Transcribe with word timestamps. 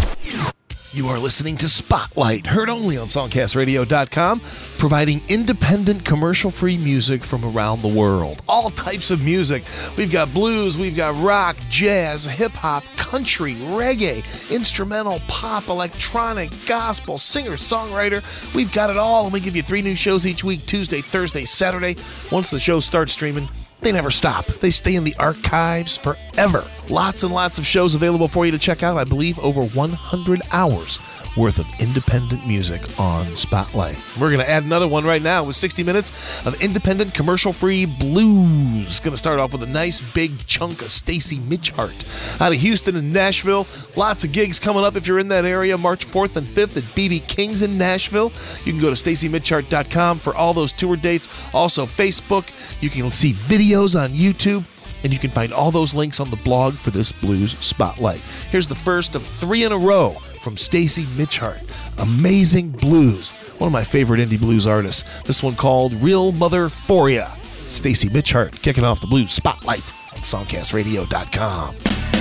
You 0.97 1.09
are 1.09 1.19
listening 1.19 1.59
to 1.59 1.69
Spotlight, 1.69 2.47
heard 2.47 2.71
only 2.71 2.97
on 2.97 3.09
SongcastRadio.com, 3.09 4.41
providing 4.79 5.21
independent, 5.29 6.07
commercial 6.07 6.51
free 6.51 6.79
music 6.79 7.23
from 7.23 7.45
around 7.45 7.83
the 7.83 7.89
world. 7.89 8.41
All 8.49 8.71
types 8.71 9.11
of 9.11 9.23
music. 9.23 9.63
We've 9.99 10.11
got 10.11 10.33
blues, 10.33 10.79
we've 10.79 10.97
got 10.97 11.23
rock, 11.23 11.59
jazz, 11.69 12.25
hip 12.25 12.53
hop, 12.53 12.83
country, 12.97 13.57
reggae, 13.57 14.25
instrumental, 14.51 15.21
pop, 15.29 15.69
electronic, 15.69 16.51
gospel, 16.65 17.19
singer, 17.19 17.57
songwriter. 17.57 18.25
We've 18.55 18.73
got 18.73 18.89
it 18.89 18.97
all, 18.97 19.25
and 19.25 19.35
we 19.35 19.41
give 19.41 19.55
you 19.55 19.63
three 19.63 19.83
new 19.83 19.97
shows 19.97 20.27
each 20.27 20.45
week 20.45 20.65
Tuesday, 20.65 21.03
Thursday, 21.03 21.45
Saturday. 21.45 21.97
Once 22.33 22.49
the 22.49 22.59
show 22.59 22.81
starts 22.81 23.13
streaming, 23.13 23.51
they 23.87 23.93
never 23.93 24.11
stop. 24.11 24.47
They 24.47 24.71
stay 24.71 24.97
in 24.97 25.05
the 25.05 25.15
archives 25.17 25.97
forever. 25.97 26.65
Lots 26.89 27.23
and 27.23 27.33
lots 27.33 27.61
of 27.61 27.67
shows 27.67 27.95
available 27.95 28.27
for 28.27 28.45
you 28.45 28.51
to 28.51 28.59
check 28.59 28.83
out. 28.83 28.97
I 28.97 29.05
believe 29.05 29.39
over 29.39 29.63
100 29.63 30.41
hours 30.51 30.99
worth 31.37 31.59
of 31.59 31.67
independent 31.81 32.47
music 32.47 32.83
on 32.99 33.37
Spotlight. 33.37 33.97
We're 34.19 34.31
going 34.31 34.45
to 34.45 34.49
add 34.49 34.65
another 34.65 34.89
one 34.89 35.05
right 35.05 35.23
now 35.23 35.45
with 35.45 35.57
60 35.57 35.83
minutes 35.83 36.11
of 36.47 36.61
independent 36.63 37.15
commercial 37.15 37.53
free 37.53 37.87
blues. 37.87 39.01
Going 39.01 39.13
to 39.13 39.19
start 39.19 39.39
off 39.39 39.53
with 39.53 39.63
a 39.63 39.67
nice 39.67 40.01
big 40.15 40.47
chunk 40.47 40.83
of 40.83 40.89
Stacy 40.89 41.39
Mitchhart 41.39 41.95
out 42.41 42.53
of 42.53 42.59
Houston 42.59 42.97
and 42.97 43.13
Nashville. 43.13 43.67
Lots 43.97 44.25
of 44.25 44.33
gigs 44.33 44.59
coming 44.59 44.85
up 44.85 44.97
if 44.97 45.07
you're 45.07 45.19
in 45.19 45.29
that 45.29 45.45
area 45.45 45.77
March 45.77 46.07
4th 46.07 46.37
and 46.37 46.47
5th 46.47 46.77
at 46.77 46.83
BB 46.83 47.27
King's 47.27 47.63
in 47.63 47.77
Nashville. 47.77 48.33
You 48.65 48.73
can 48.73 48.81
go 48.81 48.93
to 48.93 48.97
stacymitchhart.com 48.97 50.19
for 50.19 50.35
all 50.35 50.55
those 50.55 50.73
tour 50.73 50.97
dates. 50.97 51.29
Also, 51.53 51.87
Facebook. 51.87 52.51
You 52.81 52.91
can 52.91 53.11
see 53.13 53.33
videos 53.33 54.01
on 54.01 54.11
YouTube 54.11 54.65
and 55.05 55.13
you 55.13 55.19
can 55.19 55.31
find 55.31 55.53
all 55.53 55.71
those 55.71 55.95
links 55.95 56.21
on 56.21 56.31
the 56.31 56.37
blog 56.37 56.75
for 56.75 56.91
this 56.91 57.13
blues 57.13 57.57
spotlight. 57.59 58.21
Here's 58.51 58.67
the 58.67 58.75
first 58.75 59.15
of 59.15 59.25
three 59.25 59.65
in 59.65 59.73
a 59.73 59.79
row 59.79 60.17
from 60.47 60.57
Stacy 60.57 61.05
Mitchhart. 61.19 61.59
Amazing 61.99 62.71
blues. 62.71 63.31
One 63.59 63.67
of 63.67 63.73
my 63.73 63.83
favorite 63.83 64.21
indie 64.21 64.39
blues 64.39 64.65
artists. 64.65 65.03
This 65.25 65.43
one 65.43 65.57
called 65.57 65.93
Real 65.95 66.31
Mother 66.31 66.69
For 66.69 67.11
Ya. 67.11 67.33
Stacy 67.67 68.09
Mitchhart 68.11 68.53
kicking 68.53 68.85
off 68.85 69.01
the 69.01 69.09
blues 69.09 69.33
spotlight 69.33 69.83
at 70.13 70.21
songcastradio.com. 70.21 72.16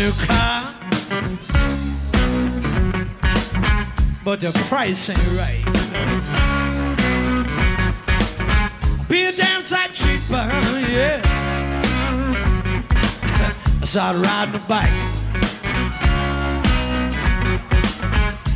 new 0.00 0.12
car, 0.12 0.74
but 4.24 4.40
the 4.40 4.50
price 4.66 5.10
ain't 5.10 5.18
right. 5.36 5.62
Be 9.10 9.24
a 9.24 9.32
damn 9.32 9.62
sight 9.62 9.92
cheaper, 9.92 10.48
yeah. 10.88 11.20
I 13.82 13.84
started 13.84 14.20
riding 14.20 14.54
a 14.54 14.58
bike. 14.60 14.88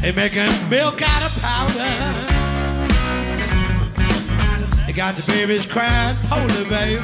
They 0.00 0.12
making 0.12 0.70
milk 0.70 1.02
out 1.02 1.22
of 1.26 1.42
powder. 1.42 1.94
They 4.86 4.94
got 4.94 5.14
the 5.16 5.24
babies 5.30 5.66
crying, 5.66 6.16
holy 6.30 6.64
baby. 6.70 7.02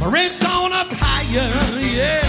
My 0.00 0.06
rent's 0.06 0.42
going 0.42 0.72
up 0.72 0.95
higher, 1.36 1.80
yeah. 1.80 2.22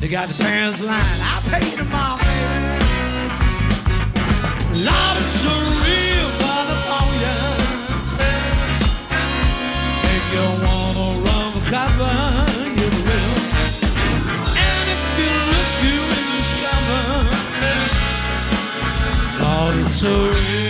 They 0.00 0.08
got 0.08 0.28
the 0.28 0.42
parents 0.42 0.80
line. 0.80 1.02
I'll 1.22 1.42
pay 1.50 1.70
you 1.70 1.76
tomorrow, 1.76 2.18
baby. 2.18 2.78
Lord, 4.84 5.16
it's 5.22 5.44
a 5.44 5.46
real 5.84 6.28
you. 7.22 7.38
If 10.14 10.24
you 10.34 10.44
wanna 10.64 11.08
run 11.24 11.46
for 11.54 11.64
cover, 11.70 12.16
you 12.78 12.88
will. 13.06 13.34
And 14.66 14.84
if 14.94 15.02
you 15.18 15.32
look 15.52 15.72
in 16.18 16.26
the 16.34 16.42
scummer, 16.50 17.10
Lord, 19.40 19.74
it's 19.86 20.02
a 20.02 20.06
real 20.06 20.67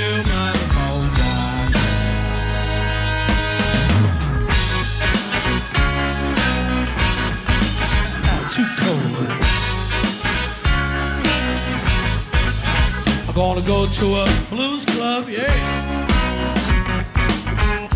gonna 13.39 13.63
go 13.63 13.87
to 13.87 14.17
a 14.17 14.27
blues 14.51 14.85
club, 14.85 15.29
yeah. 15.29 15.47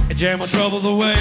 And 0.09 0.17
jam 0.17 0.39
my 0.39 0.47
trouble 0.47 0.87
away. 0.87 1.17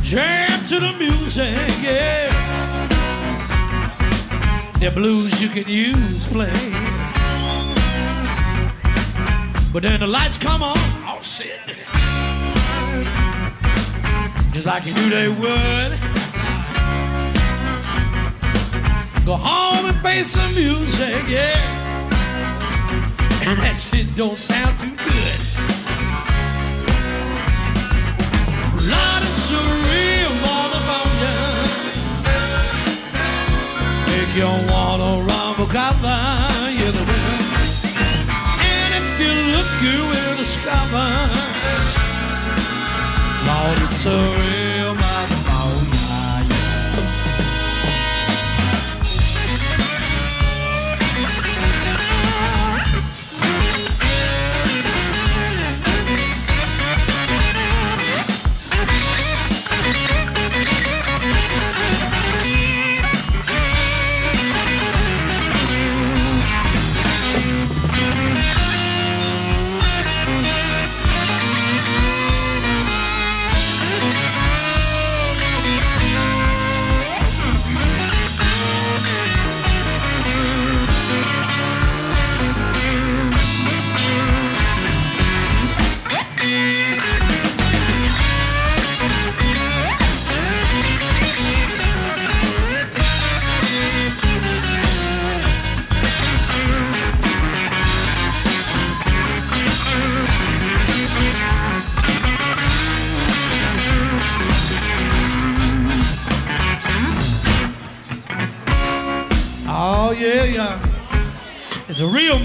Jam 0.00 0.64
to 0.66 0.78
the 0.78 0.92
music, 0.96 1.68
yeah. 1.82 2.30
The 4.78 4.92
blues 4.94 5.42
you 5.42 5.48
can 5.48 5.68
use 5.68 6.28
play. 6.28 6.52
But 9.72 9.82
then 9.82 9.98
the 9.98 10.06
lights 10.06 10.38
come 10.38 10.62
on, 10.62 10.78
oh 10.78 11.18
shit 11.20 11.58
just 14.52 14.66
like 14.66 14.86
you 14.86 14.94
knew 14.94 15.10
they 15.10 15.28
would. 15.28 16.13
Go 19.24 19.36
home 19.36 19.86
and 19.86 19.96
face 20.00 20.32
some 20.32 20.54
music, 20.54 21.26
yeah. 21.28 21.56
And 23.46 23.58
that 23.58 23.80
shit 23.80 24.14
don't 24.16 24.36
sound 24.36 24.76
too 24.76 24.90
good. 24.90 25.40
Lord, 28.84 29.22
it's 29.24 29.50
a 29.50 29.64
real 29.88 30.32
motherfucker. 30.44 31.40
If 34.20 34.28
you 34.36 34.44
wanna 34.70 35.24
rumble 35.24 35.68
cover, 35.72 36.20
you're 36.76 36.92
the 36.92 37.04
winner. 37.08 37.48
And 38.60 38.90
if 39.00 39.08
you 39.20 39.32
look 39.56 39.68
good, 39.80 40.04
we'll 40.10 40.36
discover. 40.36 41.08
Lord, 43.48 43.78
it's 43.88 44.04
a 44.04 44.18
real 44.36 44.63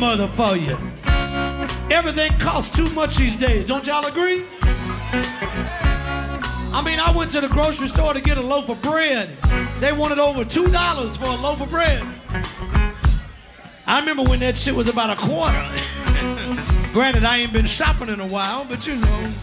a 0.10 0.18
real 0.18 0.28
mother 0.28 0.28
for 0.28 0.58
you. 0.58 0.78
Everything 1.92 2.32
costs 2.40 2.76
too 2.76 2.90
much 2.92 3.18
these 3.18 3.36
days. 3.36 3.66
Don't 3.66 3.86
y'all 3.86 4.06
agree? 4.06 4.46
I 6.72 6.82
mean, 6.84 7.00
I 7.00 7.12
went 7.16 7.32
to 7.32 7.42
the 7.42 7.48
grocery 7.48 7.88
store 7.88 8.14
to 8.14 8.22
get 8.22 8.38
a 8.38 8.42
loaf 8.42 8.70
of 8.70 8.82
bread. 8.82 9.38
They 9.80 9.92
wanted 9.92 10.20
over 10.20 10.46
$2 10.46 11.18
for 11.18 11.26
a 11.26 11.36
loaf 11.36 11.62
of 11.62 11.70
bread. 11.70 12.04
I 13.86 14.00
remember 14.00 14.24
when 14.24 14.40
that 14.42 14.56
shit 14.56 14.76
was 14.76 14.88
about 14.88 15.10
a 15.10 15.16
quarter. 15.16 15.68
Granted, 16.94 17.26
I 17.26 17.38
ain't 17.38 17.54
been 17.54 17.66
shopping 17.66 18.10
in 18.10 18.20
a 18.20 18.28
while, 18.28 18.66
but 18.66 18.86
you 18.86 18.96
know. 18.96 19.34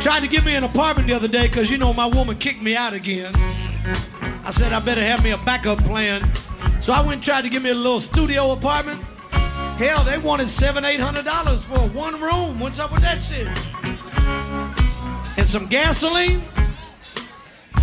Tried 0.00 0.20
to 0.20 0.28
give 0.28 0.44
me 0.46 0.54
an 0.54 0.64
apartment 0.64 1.08
the 1.08 1.14
other 1.14 1.28
day 1.28 1.46
because, 1.48 1.70
you 1.70 1.78
know, 1.78 1.92
my 1.92 2.06
woman 2.06 2.38
kicked 2.38 2.62
me 2.62 2.76
out 2.76 2.92
again. 2.94 3.32
I 4.44 4.50
said 4.50 4.72
I 4.72 4.80
better 4.80 5.02
have 5.02 5.22
me 5.22 5.30
a 5.30 5.38
backup 5.38 5.78
plan. 5.84 6.30
So 6.80 6.92
I 6.92 7.00
went 7.00 7.14
and 7.14 7.22
tried 7.22 7.42
to 7.42 7.50
give 7.50 7.62
me 7.62 7.70
a 7.70 7.74
little 7.74 8.00
studio 8.00 8.52
apartment. 8.52 9.02
Hell, 9.80 10.04
they 10.04 10.18
wanted 10.18 10.50
seven, 10.50 10.84
eight 10.84 11.00
hundred 11.00 11.24
dollars 11.24 11.64
for 11.64 11.78
one 11.78 12.20
room. 12.20 12.60
What's 12.60 12.78
up 12.78 12.92
with 12.92 13.00
that 13.00 13.18
shit? 13.18 13.46
And 15.38 15.48
some 15.48 15.68
gasoline. 15.68 16.44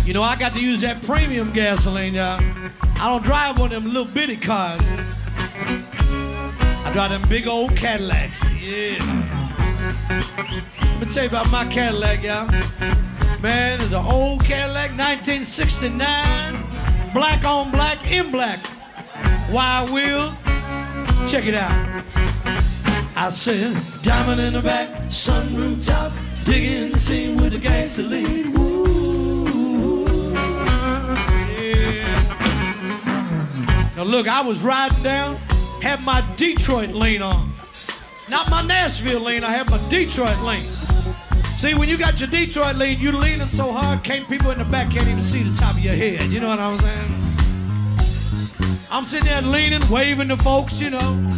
You 0.04 0.12
know, 0.12 0.22
I 0.22 0.36
got 0.36 0.54
to 0.54 0.60
use 0.60 0.80
that 0.82 1.02
premium 1.02 1.52
gasoline, 1.52 2.14
y'all. 2.14 2.40
I 3.00 3.08
don't 3.08 3.24
drive 3.24 3.58
one 3.58 3.72
of 3.72 3.82
them 3.82 3.92
little 3.92 4.04
bitty 4.04 4.36
cars. 4.36 4.80
I 4.84 6.90
drive 6.92 7.10
them 7.10 7.28
big 7.28 7.48
old 7.48 7.76
Cadillacs. 7.76 8.44
Yeah. 8.60 9.02
Let 10.80 11.00
me 11.00 11.06
tell 11.12 11.24
you 11.24 11.30
about 11.30 11.50
my 11.50 11.64
Cadillac, 11.64 12.22
y'all. 12.22 12.46
Man, 13.40 13.82
it's 13.82 13.92
an 13.92 14.06
old 14.06 14.44
Cadillac, 14.44 14.90
1969. 14.90 17.12
Black 17.12 17.44
on 17.44 17.72
black, 17.72 18.08
in 18.08 18.30
black. 18.30 18.60
Wide 19.50 19.90
wheels. 19.90 20.40
Check 21.28 21.44
it 21.44 21.54
out. 21.54 21.70
I 23.14 23.28
said, 23.28 23.76
diamond 24.00 24.40
in 24.40 24.54
the 24.54 24.62
back, 24.62 24.88
sunroof 25.08 25.86
top, 25.86 26.10
digging 26.44 26.92
the 26.92 26.98
scene 26.98 27.36
with 27.36 27.52
the 27.52 27.58
gasoline. 27.58 28.56
Ooh. 28.56 29.94
Yeah. 31.60 32.14
Now 33.94 34.04
look, 34.04 34.26
I 34.26 34.40
was 34.40 34.62
riding 34.62 35.02
down, 35.02 35.36
had 35.82 36.02
my 36.02 36.24
Detroit 36.36 36.92
lean 36.94 37.20
on. 37.20 37.52
Not 38.30 38.48
my 38.48 38.62
Nashville 38.62 39.20
lean, 39.20 39.44
I 39.44 39.50
had 39.50 39.68
my 39.68 39.86
Detroit 39.90 40.38
lean. 40.38 40.72
See, 41.56 41.74
when 41.74 41.90
you 41.90 41.98
got 41.98 42.20
your 42.20 42.30
Detroit 42.30 42.76
lean, 42.76 43.00
you 43.00 43.12
leaning 43.12 43.48
so 43.48 43.70
hard, 43.70 44.02
can't 44.02 44.26
people 44.30 44.50
in 44.52 44.58
the 44.60 44.64
back 44.64 44.90
can't 44.92 45.06
even 45.06 45.20
see 45.20 45.42
the 45.42 45.54
top 45.54 45.74
of 45.74 45.80
your 45.80 45.94
head. 45.94 46.32
You 46.32 46.40
know 46.40 46.48
what 46.48 46.58
I'm 46.58 46.78
saying? 46.78 47.27
I'm 48.90 49.04
sitting 49.04 49.26
there 49.26 49.42
leaning, 49.42 49.86
waving 49.90 50.28
to 50.28 50.36
folks, 50.36 50.80
you 50.80 50.90
know. 50.90 51.30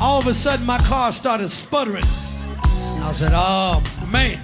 All 0.00 0.18
of 0.18 0.26
a 0.26 0.34
sudden, 0.34 0.66
my 0.66 0.78
car 0.78 1.12
started 1.12 1.48
sputtering. 1.48 2.04
I 3.02 3.12
said, 3.12 3.32
oh, 3.34 3.82
man. 4.08 4.40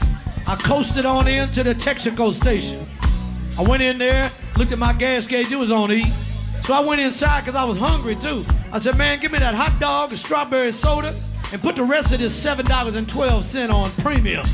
I 0.46 0.54
coasted 0.54 1.04
on 1.04 1.26
into 1.26 1.64
the 1.64 1.74
Texaco 1.74 2.32
station. 2.32 2.86
I 3.58 3.62
went 3.62 3.82
in 3.82 3.98
there, 3.98 4.30
looked 4.56 4.70
at 4.70 4.78
my 4.78 4.92
gas 4.92 5.26
gauge, 5.26 5.50
it 5.50 5.56
was 5.56 5.72
on 5.72 5.90
E. 5.90 6.04
So 6.62 6.72
I 6.72 6.80
went 6.80 7.00
inside 7.00 7.40
because 7.40 7.56
I 7.56 7.64
was 7.64 7.76
hungry 7.76 8.14
too. 8.14 8.44
I 8.70 8.78
said, 8.78 8.96
man, 8.96 9.18
give 9.18 9.32
me 9.32 9.40
that 9.40 9.54
hot 9.54 9.80
dog, 9.80 10.12
a 10.12 10.16
strawberry 10.16 10.70
soda, 10.70 11.14
and 11.52 11.60
put 11.60 11.74
the 11.74 11.82
rest 11.82 12.12
of 12.12 12.20
this 12.20 12.44
$7.12 12.44 13.74
on 13.74 13.90
premium. 14.02 14.46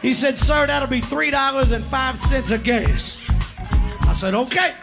He 0.00 0.12
said, 0.12 0.38
sir, 0.38 0.66
that'll 0.66 0.88
be 0.88 1.00
$3.05 1.00 2.50
of 2.50 2.64
gas. 2.64 3.18
I 4.00 4.12
said, 4.12 4.34
okay. 4.34 4.74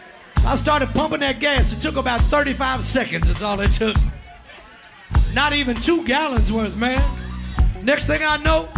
I 0.46 0.56
started 0.56 0.90
pumping 0.90 1.20
that 1.20 1.40
gas. 1.40 1.74
It 1.74 1.82
took 1.82 1.96
about 1.96 2.22
35 2.22 2.84
seconds, 2.84 3.28
that's 3.28 3.42
all 3.42 3.60
it 3.60 3.72
took. 3.72 3.96
Not 5.34 5.54
even 5.54 5.76
two 5.76 6.04
gallons 6.06 6.52
worth, 6.52 6.76
man. 6.76 7.02
Next 7.84 8.08
thing 8.08 8.22
I 8.24 8.38
know, 8.38 8.70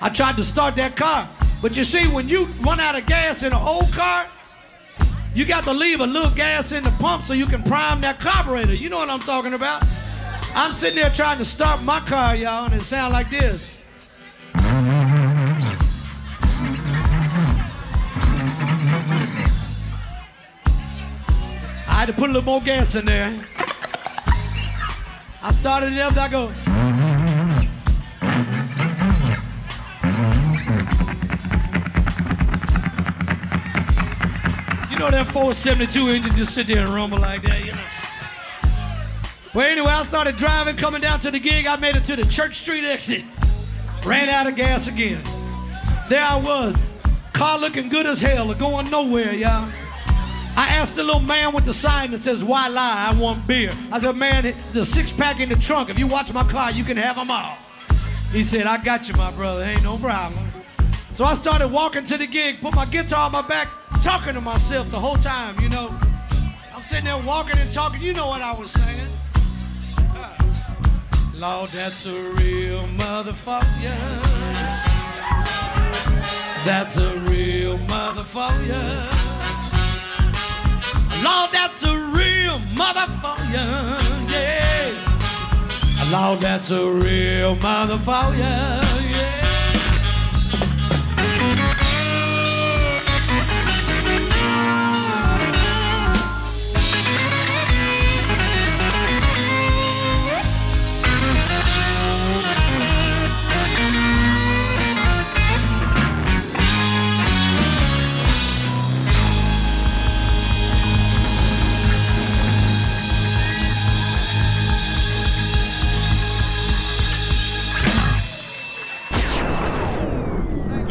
I 0.00 0.08
tried 0.08 0.36
to 0.36 0.44
start 0.44 0.76
that 0.76 0.96
car. 0.96 1.28
But 1.62 1.76
you 1.76 1.84
see, 1.84 2.06
when 2.08 2.28
you 2.28 2.44
run 2.60 2.80
out 2.80 2.96
of 2.96 3.06
gas 3.06 3.42
in 3.42 3.52
an 3.52 3.62
old 3.62 3.90
car, 3.92 4.28
you 5.34 5.44
got 5.44 5.64
to 5.64 5.72
leave 5.72 6.00
a 6.00 6.06
little 6.06 6.30
gas 6.30 6.72
in 6.72 6.84
the 6.84 6.90
pump 6.92 7.22
so 7.22 7.32
you 7.32 7.46
can 7.46 7.62
prime 7.62 8.00
that 8.02 8.20
carburetor. 8.20 8.74
You 8.74 8.88
know 8.88 8.98
what 8.98 9.10
I'm 9.10 9.20
talking 9.20 9.54
about? 9.54 9.82
I'm 10.54 10.72
sitting 10.72 10.96
there 10.96 11.10
trying 11.10 11.38
to 11.38 11.44
start 11.44 11.82
my 11.82 12.00
car, 12.00 12.36
y'all, 12.36 12.66
and 12.66 12.74
it 12.74 12.82
sounds 12.82 13.12
like 13.12 13.30
this. 13.30 13.73
Had 22.04 22.14
to 22.14 22.20
put 22.20 22.28
a 22.28 22.32
little 22.34 22.44
more 22.44 22.60
gas 22.60 22.96
in 22.96 23.06
there. 23.06 23.32
I 25.42 25.52
started 25.52 25.94
it 25.94 26.00
up, 26.00 26.14
I 26.18 26.28
go. 26.28 26.48
You 34.90 34.98
know 34.98 35.10
that 35.10 35.28
472 35.32 36.08
engine 36.10 36.36
just 36.36 36.52
sit 36.52 36.66
there 36.66 36.80
and 36.80 36.90
rumble 36.90 37.16
like 37.16 37.40
that, 37.40 37.64
you 37.64 37.72
know. 37.72 37.86
Well, 39.54 39.66
anyway, 39.66 39.88
I 39.88 40.02
started 40.02 40.36
driving, 40.36 40.76
coming 40.76 41.00
down 41.00 41.20
to 41.20 41.30
the 41.30 41.40
gig. 41.40 41.66
I 41.66 41.76
made 41.76 41.96
it 41.96 42.04
to 42.04 42.16
the 42.16 42.26
Church 42.26 42.56
Street 42.56 42.84
exit. 42.84 43.24
Ran 44.04 44.28
out 44.28 44.46
of 44.46 44.56
gas 44.56 44.88
again. 44.88 45.22
There 46.10 46.22
I 46.22 46.36
was, 46.36 46.82
car 47.32 47.58
looking 47.58 47.88
good 47.88 48.06
as 48.06 48.20
hell, 48.20 48.52
going 48.52 48.90
nowhere, 48.90 49.32
y'all. 49.32 49.70
I 50.56 50.68
asked 50.68 50.94
the 50.94 51.02
little 51.02 51.20
man 51.20 51.52
with 51.52 51.64
the 51.64 51.72
sign 51.74 52.12
that 52.12 52.22
says, 52.22 52.44
Why 52.44 52.68
lie? 52.68 53.06
I 53.08 53.18
want 53.18 53.44
beer. 53.46 53.72
I 53.90 53.98
said, 53.98 54.16
Man, 54.16 54.54
the 54.72 54.84
six 54.84 55.10
pack 55.10 55.40
in 55.40 55.48
the 55.48 55.56
trunk, 55.56 55.90
if 55.90 55.98
you 55.98 56.06
watch 56.06 56.32
my 56.32 56.44
car, 56.44 56.70
you 56.70 56.84
can 56.84 56.96
have 56.96 57.16
them 57.16 57.30
all. 57.30 57.56
He 58.30 58.42
said, 58.42 58.66
I 58.66 58.82
got 58.82 59.08
you, 59.08 59.14
my 59.14 59.30
brother. 59.32 59.64
Ain't 59.64 59.82
no 59.82 59.96
problem. 59.96 60.44
So 61.12 61.24
I 61.24 61.34
started 61.34 61.68
walking 61.68 62.04
to 62.04 62.18
the 62.18 62.26
gig, 62.26 62.60
put 62.60 62.74
my 62.74 62.86
guitar 62.86 63.26
on 63.26 63.32
my 63.32 63.42
back, 63.42 63.68
talking 64.02 64.34
to 64.34 64.40
myself 64.40 64.90
the 64.90 64.98
whole 64.98 65.16
time, 65.16 65.58
you 65.60 65.68
know. 65.68 65.96
I'm 66.72 66.82
sitting 66.82 67.04
there 67.04 67.22
walking 67.22 67.58
and 67.58 67.72
talking. 67.72 68.02
You 68.02 68.12
know 68.12 68.26
what 68.26 68.42
I 68.42 68.52
was 68.52 68.70
saying. 68.70 69.08
Uh, 69.96 70.52
Lord, 71.34 71.68
that's 71.70 72.06
a 72.06 72.12
real 72.12 72.82
motherfucker. 72.98 73.64
That's 76.64 76.96
a 76.96 77.16
real 77.28 77.78
motherfucker. 77.78 79.33
Lord, 81.24 81.50
that's 81.52 81.82
a 81.84 81.96
real 81.96 82.58
motherfucker. 82.76 83.50
Yeah. 84.30 84.92
Lord, 86.12 86.40
that's 86.40 86.70
a 86.70 86.84
real 86.86 87.56
motherfucker. 87.56 88.83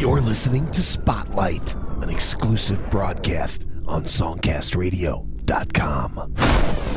You're 0.04 0.20
listening 0.20 0.68
to 0.72 0.82
Spotlight, 0.82 1.74
an 2.02 2.10
exclusive 2.10 2.90
broadcast 2.90 3.64
on 3.86 4.04
SongcastRadio.com. 4.04 6.93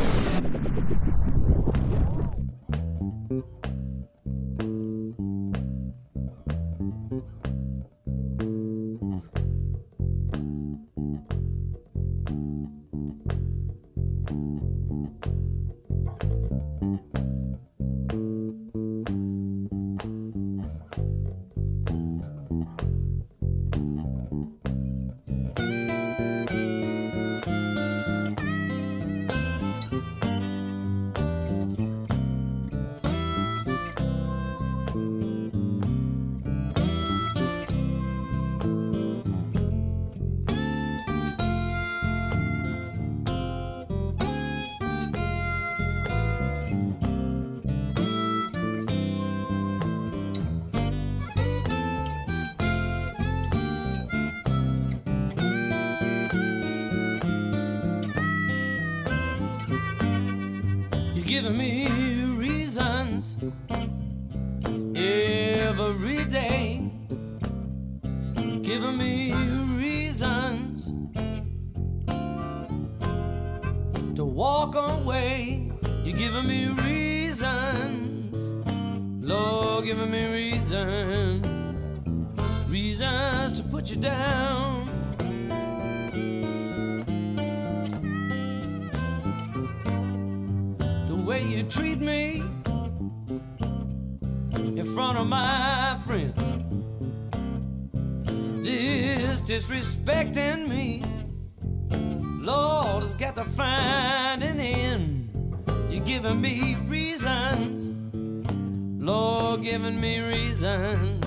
Giving 109.62 110.00
me 110.00 110.20
reasons, 110.22 111.26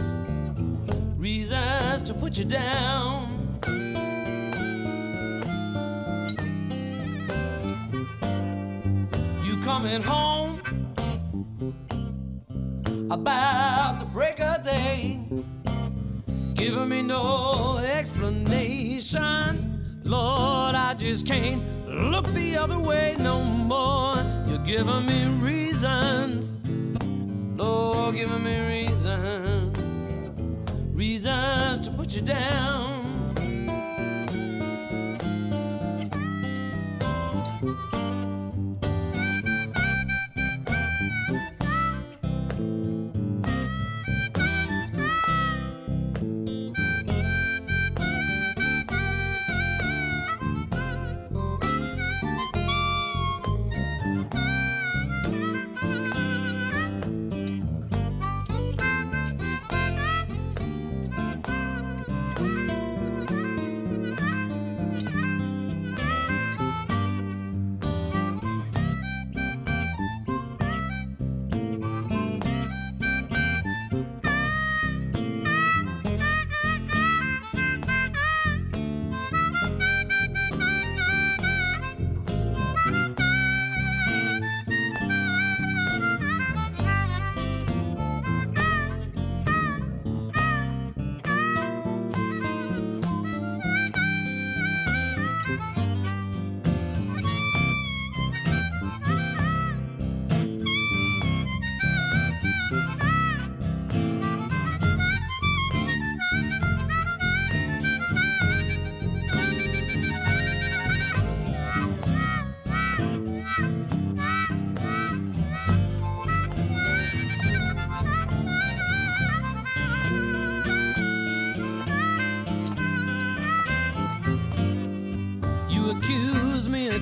reasons 1.18 2.02
to 2.02 2.14
put 2.14 2.38
you 2.38 2.44
down. 2.44 3.58
You 9.44 9.62
coming 9.64 10.02
home? 10.02 10.60
about 13.10 13.98
the 13.98 14.06
break 14.06 14.40
of 14.40 14.62
day, 14.62 15.20
giving 16.54 16.88
me 16.88 17.02
no 17.02 17.78
explanation. 17.78 19.20
Lord, 20.04 20.76
I 20.76 20.94
just 20.94 21.26
can't 21.26 21.62
look 21.88 22.26
the 22.28 22.56
other 22.56 22.78
way 22.78 23.16
no 23.18 23.42
more. 23.42 24.14
You're 24.46 24.64
giving 24.64 25.06
me 25.06 25.24
reasons, 25.40 26.52
Lord, 27.60 28.16
giving 28.16 28.42
me 28.42 28.58
reasons, 28.86 29.84
reasons 30.94 31.86
to 31.86 31.90
put 31.94 32.14
you 32.14 32.22
down. 32.22 32.89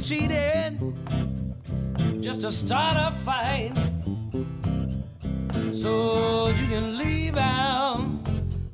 Cheating 0.09 0.97
just 2.19 2.41
to 2.41 2.51
start 2.51 2.97
a 2.97 3.11
fight. 3.27 3.75
So 5.71 6.49
you 6.49 6.67
can 6.69 6.97
leave 6.97 7.37
out, 7.37 8.09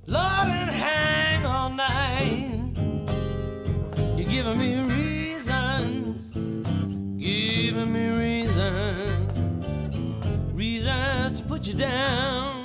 Lord, 0.07 0.49
and 0.61 0.71
hang 0.71 1.45
all 1.45 1.71
night. 1.71 2.61
You're 4.17 4.29
giving 4.29 4.59
me 4.59 4.77
reasons, 4.95 6.31
giving 7.19 7.93
me 7.93 8.07
reasons, 8.11 9.41
reasons 10.53 11.41
to 11.41 11.47
put 11.49 11.67
you 11.67 11.75
down. 11.75 12.65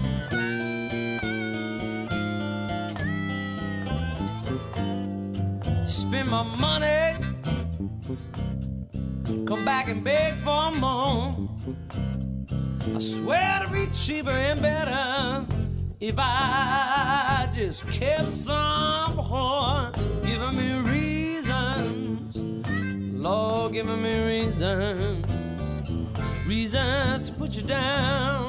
Spend 5.88 6.30
my 6.30 6.44
money, 6.44 6.69
come 9.50 9.66
back 9.66 9.90
and 9.90 10.04
beg 10.04 10.36
for 10.36 10.72
more. 10.74 11.36
I 12.96 13.00
swear 13.00 13.62
to 13.66 13.74
be 13.74 13.88
cheaper 13.92 14.30
and 14.30 14.62
better 14.62 15.44
if 16.00 16.14
I 16.20 17.50
just 17.56 17.88
kept 17.88 18.30
some 18.30 19.16
more. 19.16 19.92
Giving 20.24 20.56
me 20.56 20.80
reasons, 20.92 22.38
Lord, 23.20 23.74
giving 23.74 24.04
me 24.04 24.24
reasons, 24.24 25.26
reasons 26.46 27.24
to 27.24 27.34
put 27.34 27.56
you 27.56 27.64
down. 27.64 28.49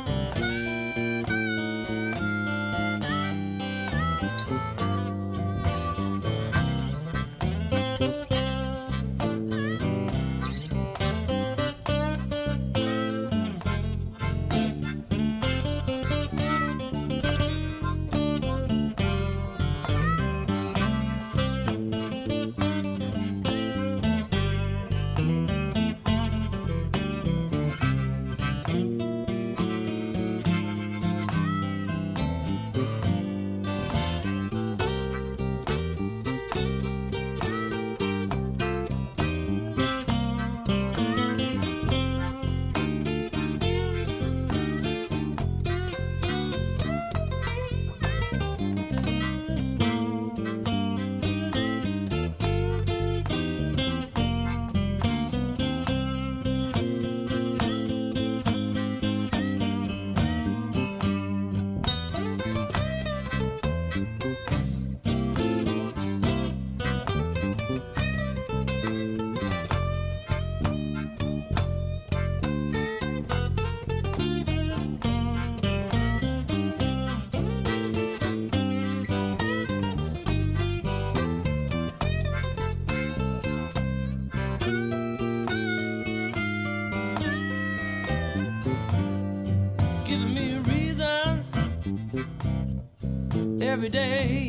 Day. 93.90 94.39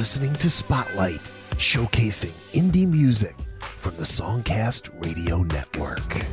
Listening 0.00 0.32
to 0.32 0.48
Spotlight, 0.48 1.30
showcasing 1.56 2.32
indie 2.54 2.88
music 2.88 3.36
from 3.76 3.94
the 3.96 4.02
Songcast 4.02 4.88
Radio 5.04 5.42
Network. 5.42 6.24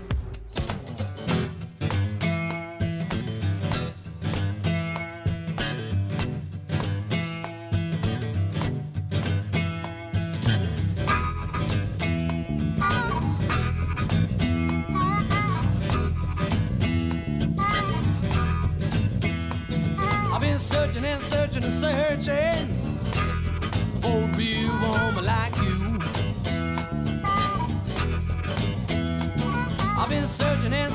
I've 20.32 20.42
been 20.42 20.58
searching 20.58 21.04
and 21.04 21.22
searching 21.22 21.64
and 21.66 21.74
searching 21.74 22.77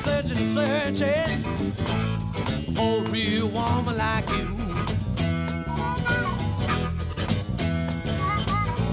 searching 0.02 0.44
searching 0.44 1.42
for 2.74 3.04
a 3.04 3.08
real 3.10 3.48
woman 3.48 3.96
like 3.96 4.28
you. 4.30 4.48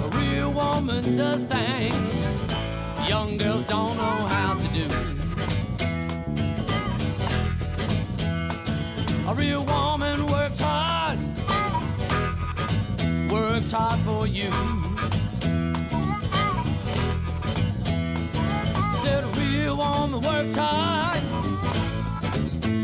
A 0.05 0.09
real 0.19 0.51
woman 0.53 1.17
does 1.17 1.45
things 1.45 2.27
young 3.09 3.37
girls 3.37 3.63
don't 3.63 3.97
know 3.97 4.17
how 4.35 4.53
to 4.53 4.67
do. 4.67 4.87
A 9.27 9.33
real 9.33 9.65
woman 9.65 10.27
works 10.27 10.59
hard, 10.59 11.17
works 13.31 13.71
hard 13.71 13.99
for 14.01 14.27
you. 14.27 14.78
Woman 19.79 20.19
works 20.19 20.57
hard, 20.57 21.23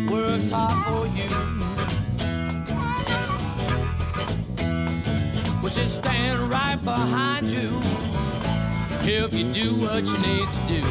works 0.10 0.52
hard 0.52 0.80
for 0.88 1.06
you. 1.18 1.30
Well, 5.62 5.72
she'll 5.72 5.90
stand 5.90 6.50
right 6.50 6.82
behind 6.82 7.48
you 7.48 7.82
if 9.02 9.34
you 9.34 9.52
do 9.52 9.76
what 9.76 10.06
you 10.06 10.18
need 10.30 10.50
to 10.58 10.62
do. 10.68 10.84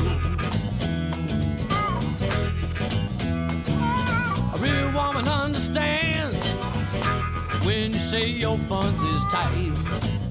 A 4.52 4.58
real 4.58 4.92
woman 4.92 5.26
understands 5.26 6.46
when 7.64 7.92
you 7.92 7.98
say 7.98 8.26
your 8.26 8.58
funds 8.68 9.00
is 9.00 9.24
tight. 9.32 10.23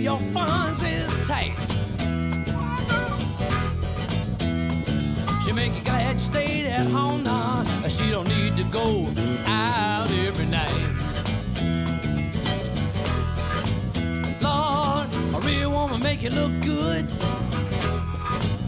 Your 0.00 0.18
funds 0.32 0.82
is 0.82 1.28
tight. 1.28 1.54
She 5.44 5.52
make 5.52 5.74
you 5.74 5.82
glad 5.82 6.14
you 6.14 6.18
stayed 6.18 6.66
at 6.66 6.86
home 6.86 7.22
now. 7.22 7.62
She 7.86 8.08
don't 8.10 8.28
need 8.28 8.56
to 8.56 8.64
go 8.64 9.08
out 9.46 10.10
every 10.10 10.46
night. 10.46 10.86
Lord, 14.40 15.08
a 15.34 15.46
real 15.46 15.70
woman 15.70 16.00
make 16.00 16.22
you 16.22 16.30
look 16.30 16.52
good 16.62 17.06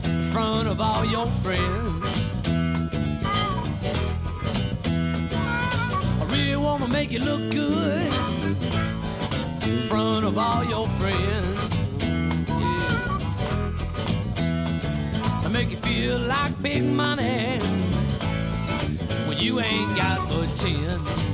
in 0.04 0.22
front 0.24 0.68
of 0.68 0.80
all 0.82 1.04
your 1.06 1.26
friends. 1.42 2.28
A 6.20 6.26
real 6.26 6.60
woman 6.60 6.90
make 6.90 7.10
you 7.10 7.20
look 7.20 7.50
good 7.52 8.01
feel 16.02 16.18
like 16.18 16.60
big 16.60 16.82
money 16.82 17.58
when 19.28 19.38
you 19.38 19.60
ain't 19.60 19.96
got 19.96 20.28
but 20.28 20.48
ten. 20.56 21.31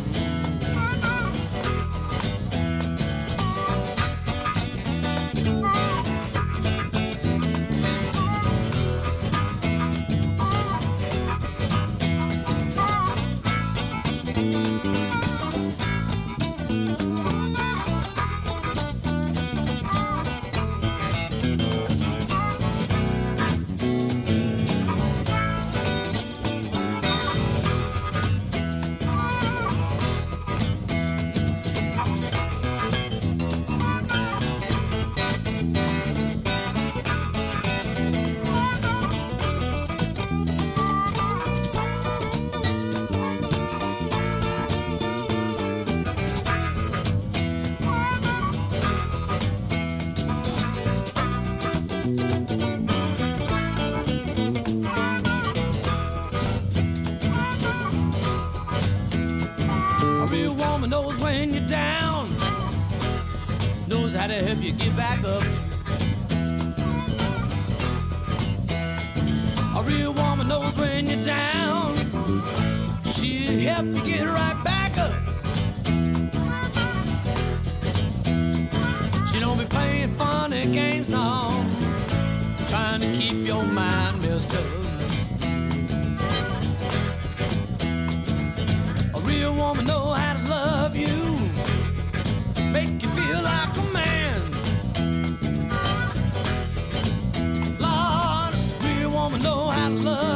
Love 99.88 100.27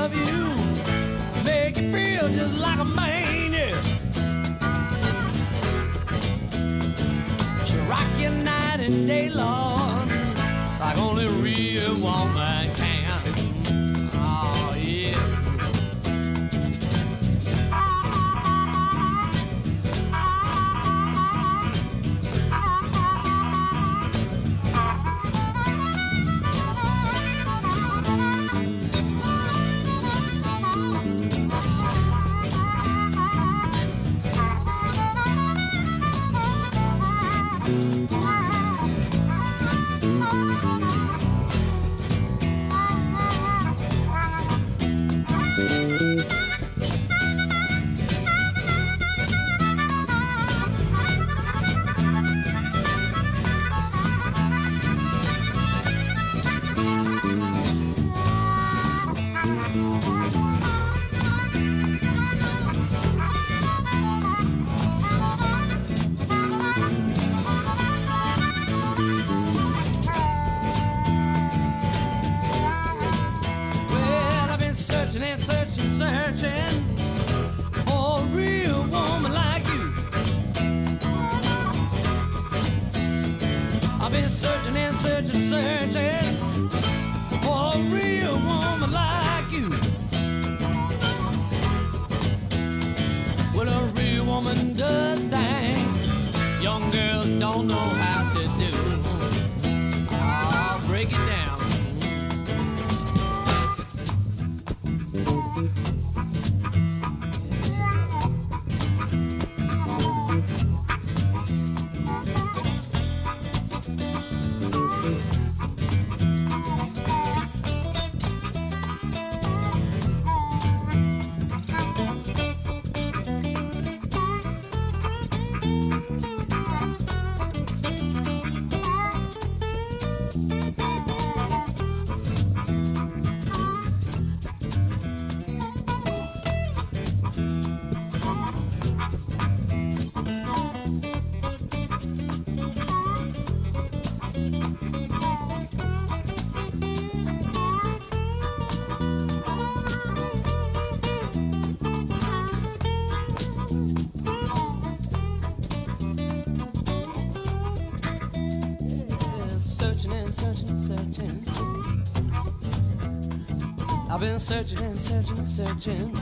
searching 165.02 165.44
searching. 165.44 166.16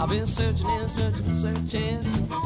I've 0.00 0.08
been 0.08 0.24
searching 0.24 0.66
and 0.70 0.88
searching 0.88 1.32
searching 1.32 2.43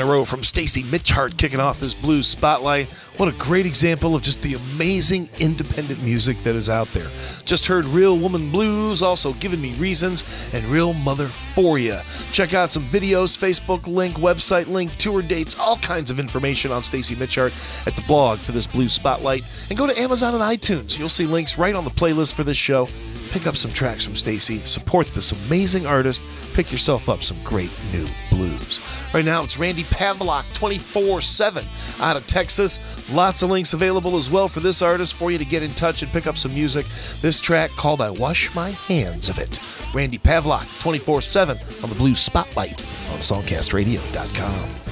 in 0.00 0.06
a 0.06 0.10
row 0.10 0.24
from 0.24 0.44
Stacy 0.44 0.84
Mitchhart 0.84 1.36
kicking 1.36 1.58
off 1.58 1.80
this 1.80 2.00
blues 2.00 2.28
spotlight. 2.28 2.86
What 3.16 3.28
a 3.28 3.36
great 3.36 3.66
example 3.66 4.14
of 4.14 4.22
just 4.22 4.42
the 4.42 4.54
amazing 4.54 5.28
independent 5.40 6.00
music 6.04 6.40
that 6.44 6.54
is 6.54 6.68
out 6.68 6.86
there. 6.88 7.08
Just 7.44 7.66
heard 7.66 7.84
Real 7.86 8.16
Woman 8.16 8.52
Blues, 8.52 9.02
also 9.02 9.32
Giving 9.34 9.60
Me 9.60 9.72
Reasons, 9.74 10.22
and 10.52 10.64
Real 10.66 10.92
Mother 10.92 11.26
For 11.26 11.80
Ya. 11.80 12.02
Check 12.32 12.54
out 12.54 12.70
some 12.70 12.84
videos, 12.84 13.36
Facebook 13.36 13.88
link, 13.88 14.14
website 14.16 14.68
link, 14.68 14.96
tour 14.98 15.20
dates, 15.20 15.58
all 15.58 15.78
kinds 15.78 16.12
of 16.12 16.20
information 16.20 16.70
on 16.70 16.84
Stacy 16.84 17.16
Mitchhart 17.16 17.52
at 17.86 17.96
the 17.96 18.02
blog 18.02 18.38
for 18.38 18.52
this 18.52 18.68
blues 18.68 18.92
spotlight. 18.92 19.42
And 19.68 19.76
go 19.76 19.88
to 19.88 19.98
Amazon 19.98 20.34
and 20.34 20.42
iTunes. 20.42 20.96
You'll 20.96 21.08
see 21.08 21.26
links 21.26 21.58
right 21.58 21.74
on 21.74 21.82
the 21.82 21.90
playlist 21.90 22.34
for 22.34 22.44
this 22.44 22.56
show. 22.56 22.88
Pick 23.30 23.46
up 23.46 23.56
some 23.56 23.70
tracks 23.70 24.04
from 24.04 24.16
Stacy, 24.16 24.60
support 24.60 25.06
this 25.08 25.32
amazing 25.32 25.86
artist, 25.86 26.22
pick 26.54 26.72
yourself 26.72 27.10
up 27.10 27.22
some 27.22 27.36
great 27.44 27.70
new 27.92 28.06
blues. 28.30 28.80
Right 29.12 29.24
now, 29.24 29.42
it's 29.42 29.58
Randy 29.58 29.82
Pavlock 29.84 30.50
24 30.54 31.20
7 31.20 31.64
out 32.00 32.16
of 32.16 32.26
Texas. 32.26 32.80
Lots 33.12 33.42
of 33.42 33.50
links 33.50 33.74
available 33.74 34.16
as 34.16 34.30
well 34.30 34.48
for 34.48 34.60
this 34.60 34.80
artist 34.80 35.14
for 35.14 35.30
you 35.30 35.36
to 35.36 35.44
get 35.44 35.62
in 35.62 35.70
touch 35.72 36.02
and 36.02 36.10
pick 36.10 36.26
up 36.26 36.38
some 36.38 36.54
music. 36.54 36.86
This 37.20 37.38
track 37.38 37.70
called 37.72 38.00
I 38.00 38.10
Wash 38.10 38.54
My 38.54 38.70
Hands 38.70 39.28
of 39.28 39.38
It. 39.38 39.60
Randy 39.94 40.18
Pavlock 40.18 40.80
24 40.80 41.20
7 41.20 41.58
on 41.82 41.90
the 41.90 41.96
Blues 41.96 42.20
Spotlight 42.20 42.82
on 43.12 43.18
SongcastRadio.com. 43.18 44.87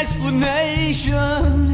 explanation. 0.00 1.69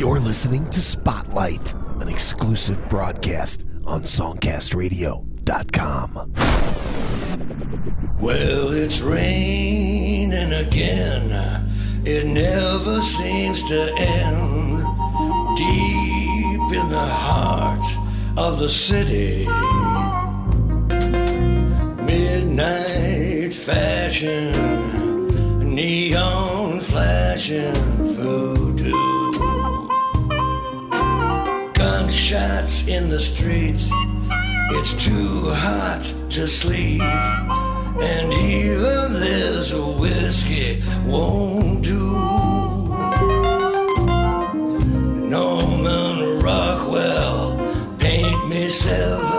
You're 0.00 0.18
listening 0.18 0.64
to 0.70 0.80
Spotlight, 0.80 1.74
an 2.00 2.08
exclusive 2.08 2.88
broadcast 2.88 3.66
on 3.84 4.04
SongcastRadio.com. 4.04 6.32
Well, 8.18 8.72
it's 8.72 9.02
raining 9.02 10.54
again. 10.54 11.30
It 12.06 12.24
never 12.24 13.02
seems 13.02 13.62
to 13.68 13.94
end. 13.94 14.78
Deep 15.58 16.72
in 16.80 16.88
the 16.88 17.06
heart 17.06 17.84
of 18.38 18.58
the 18.58 18.70
city, 18.70 19.46
midnight 22.02 23.52
fashion, 23.52 24.50
neon 25.74 26.80
flashing 26.80 27.74
voodoo. 28.14 28.69
Gunshots 32.30 32.86
in 32.86 33.10
the 33.10 33.18
streets, 33.18 33.88
it's 34.70 34.92
too 35.04 35.50
hot 35.50 36.00
to 36.30 36.46
sleep. 36.46 37.02
And 37.02 38.32
even 38.32 39.14
this 39.18 39.72
whiskey 39.72 40.78
won't 41.04 41.82
do. 41.82 41.98
Norman 45.28 46.38
Rockwell, 46.38 47.96
paint 47.98 48.48
me 48.48 48.68
Seventh 48.68 49.29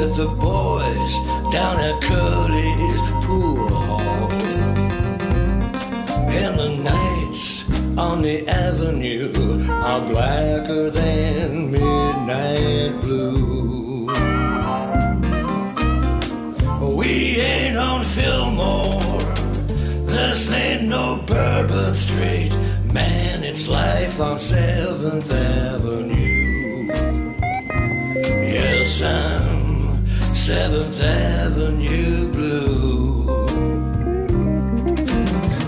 with 0.00 0.16
the 0.16 0.28
boys 0.28 1.12
down 1.52 1.78
at 1.78 2.00
Curly's 2.00 3.02
pool 3.26 3.68
hall. 3.68 4.30
And 6.40 6.58
the 6.58 6.70
nights 6.82 7.64
on 7.98 8.22
the 8.22 8.48
avenue 8.48 9.30
are 9.68 10.00
blacker 10.08 10.88
than 10.90 11.70
midnight 11.70 12.98
blue. 13.02 14.06
We 16.96 17.40
ain't 17.40 17.76
on 17.76 18.02
Fillmore. 18.02 19.20
This 20.06 20.50
ain't 20.50 20.84
no 20.84 21.22
Bourbon 21.26 21.94
Street. 21.94 22.52
Man, 22.84 23.44
it's 23.44 23.68
life 23.68 24.18
on 24.18 24.38
7th 24.38 25.30
Avenue. 25.30 26.86
Yes, 28.56 29.02
I'm 29.02 29.59
7th 30.50 31.00
Avenue 31.00 32.26
blue. 32.32 33.24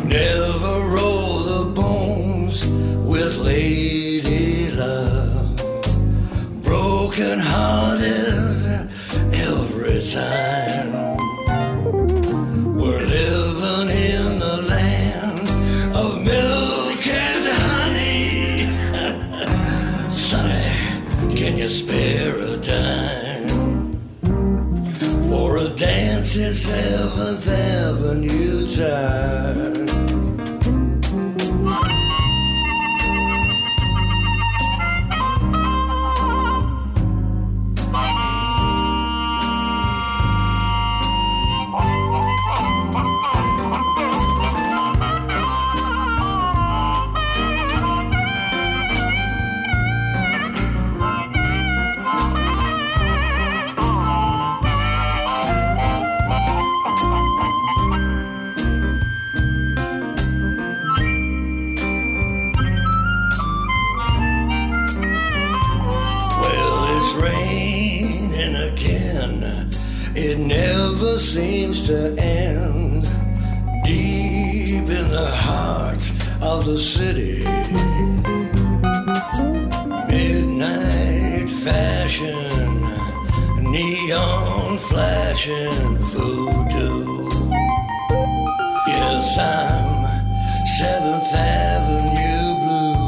Never 0.05 0.75
roll 0.89 1.45
the 1.45 1.65
bones 1.73 2.67
with 3.07 3.37
lady 3.37 4.73
love. 4.73 5.57
Broken 6.65 7.39
hearted 7.39 8.91
every 9.33 10.01
time. 10.11 10.72
At 26.37 26.55
Seventh 26.55 27.47
Avenue 27.47 28.02
the 76.73 76.79
city. 76.79 77.45
Midnight 80.09 81.49
fashion, 81.67 82.81
neon 83.71 84.79
flashing 84.79 85.99
voodoo. 86.13 87.29
Yes, 88.87 89.37
I'm 89.39 90.07
7th 90.81 91.35
Avenue 91.35 92.51
blue. 92.63 93.01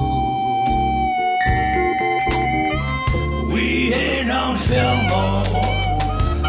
We 3.55 3.67
ain't 3.95 4.31
on 4.31 4.57
Fillmore. 4.69 5.45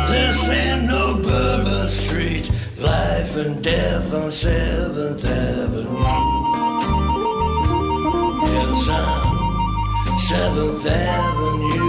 This 0.09 0.38
ain't 0.49 0.84
no 0.84 1.03
Bourbon 1.16 1.88
Street. 1.88 2.51
Life 2.78 3.38
and 3.38 3.63
death 3.63 4.13
on 4.13 4.32
7th 4.32 5.14
7th 10.28 10.88
Avenue 10.88 11.84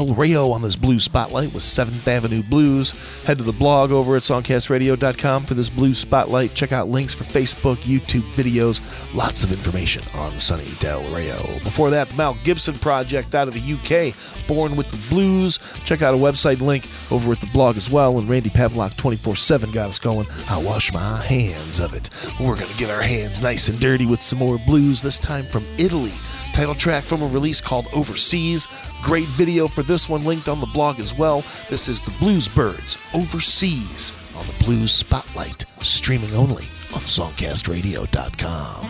Del 0.00 0.14
Rio 0.14 0.50
on 0.52 0.62
this 0.62 0.76
blues 0.76 1.04
spotlight 1.04 1.52
with 1.52 1.62
7th 1.62 2.08
Avenue 2.08 2.42
Blues. 2.42 2.92
Head 3.24 3.36
to 3.36 3.44
the 3.44 3.52
blog 3.52 3.90
over 3.90 4.16
at 4.16 4.22
songcastradio.com 4.22 5.44
for 5.44 5.52
this 5.52 5.68
blues 5.68 5.98
spotlight. 5.98 6.54
Check 6.54 6.72
out 6.72 6.88
links 6.88 7.14
for 7.14 7.24
Facebook, 7.24 7.76
YouTube 7.78 8.22
videos, 8.32 8.80
lots 9.14 9.44
of 9.44 9.52
information 9.52 10.02
on 10.14 10.32
Sonny 10.38 10.64
Del 10.78 11.02
Rio. 11.14 11.36
Before 11.64 11.90
that, 11.90 12.08
the 12.08 12.14
Mal 12.14 12.34
Gibson 12.44 12.78
Project 12.78 13.34
out 13.34 13.46
of 13.46 13.52
the 13.52 13.60
UK, 13.60 14.14
Born 14.48 14.74
with 14.74 14.90
the 14.90 15.14
Blues. 15.14 15.58
Check 15.84 16.00
out 16.00 16.14
a 16.14 16.16
website 16.16 16.62
link 16.62 16.88
over 17.12 17.32
at 17.32 17.40
the 17.42 17.46
blog 17.48 17.76
as 17.76 17.90
well. 17.90 18.18
And 18.18 18.26
Randy 18.26 18.48
Pavlock 18.48 18.96
24 18.96 19.36
7 19.36 19.70
got 19.70 19.90
us 19.90 19.98
going. 19.98 20.26
I 20.48 20.62
wash 20.62 20.94
my 20.94 21.20
hands 21.22 21.78
of 21.78 21.92
it. 21.92 22.08
We're 22.40 22.56
going 22.56 22.70
to 22.70 22.78
get 22.78 22.88
our 22.88 23.02
hands 23.02 23.42
nice 23.42 23.68
and 23.68 23.78
dirty 23.78 24.06
with 24.06 24.22
some 24.22 24.38
more 24.38 24.58
blues, 24.66 25.02
this 25.02 25.18
time 25.18 25.44
from 25.44 25.64
Italy. 25.76 26.14
Title 26.52 26.74
track 26.74 27.04
from 27.04 27.22
a 27.22 27.26
release 27.28 27.60
called 27.60 27.86
Overseas. 27.92 28.66
Great 29.10 29.26
video 29.26 29.66
for 29.66 29.82
this 29.82 30.08
one 30.08 30.24
linked 30.24 30.48
on 30.48 30.60
the 30.60 30.66
blog 30.66 31.00
as 31.00 31.12
well. 31.12 31.42
This 31.68 31.88
is 31.88 32.00
the 32.00 32.12
Blues 32.20 32.46
Byrds 32.46 32.96
Overseas 33.12 34.12
on 34.36 34.46
the 34.46 34.52
Blues 34.64 34.92
Spotlight, 34.92 35.64
streaming 35.80 36.32
only 36.32 36.62
on 36.94 37.00
songcastradio.com. 37.00 38.86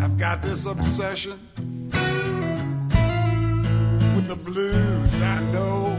I've 0.00 0.16
got 0.16 0.40
this 0.40 0.66
obsession 0.66 1.40
with 4.14 4.28
the 4.28 4.36
blues, 4.36 5.20
I 5.20 5.42
know. 5.52 5.98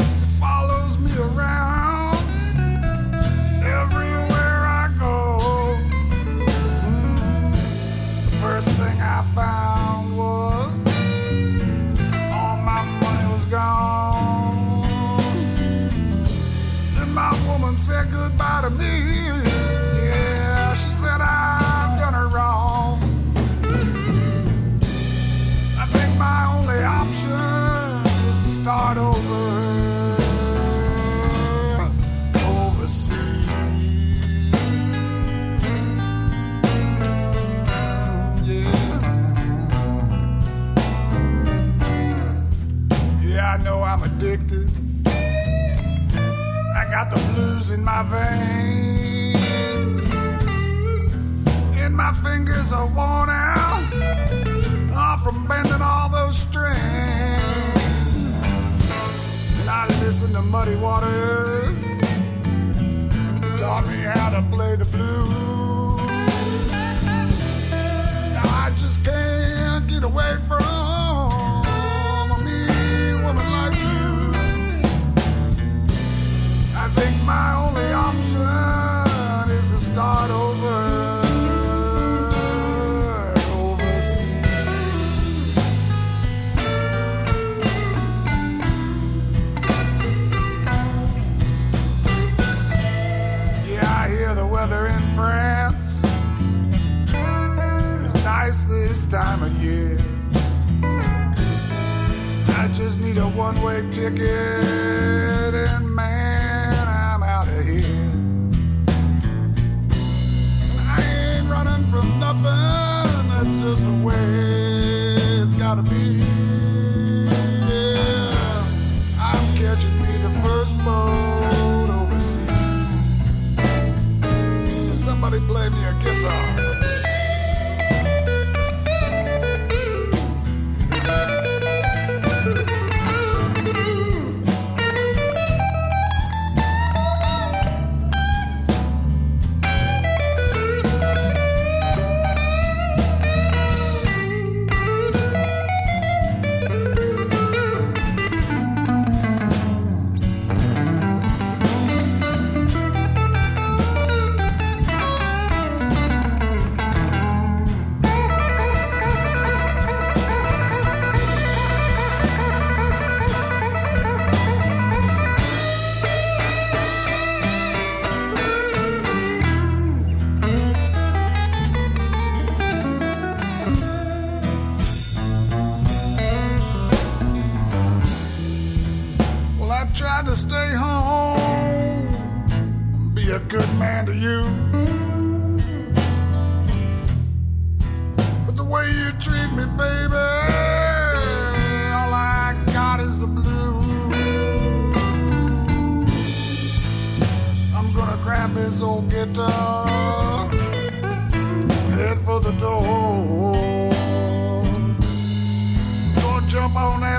It 0.00 0.40
follows 0.40 0.96
me 0.96 1.14
around 1.18 1.67
my 47.98 48.04
veins. 48.10 50.00
And 51.78 51.96
my 51.96 52.12
fingers 52.22 52.72
are 52.72 52.86
worn 52.86 53.28
out 53.28 53.82
ah, 54.94 55.20
from 55.24 55.46
bending 55.48 55.82
all 55.82 56.08
those 56.08 56.38
strings. 56.38 56.78
And 59.58 59.68
I 59.68 59.86
listen 60.00 60.32
to 60.34 60.42
Muddy 60.42 60.76
Waters. 60.76 61.74
Taught 63.60 63.86
me 63.88 63.96
how 64.02 64.30
to 64.30 64.46
play 64.50 64.76
the 64.76 64.84
blues. 64.84 65.37
France 95.18 96.00
is 98.06 98.14
nice 98.22 98.58
this 98.70 99.04
time 99.06 99.42
of 99.42 99.52
year. 99.60 99.98
I 102.60 102.70
just 102.76 103.00
need 103.00 103.18
a 103.18 103.26
one 103.26 103.60
way 103.60 103.82
ticket, 103.90 105.47